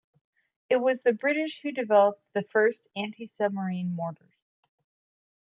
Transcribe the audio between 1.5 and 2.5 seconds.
who developed the